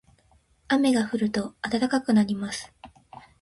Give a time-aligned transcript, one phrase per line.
[0.67, 2.73] 雨が降ると暖かくなります。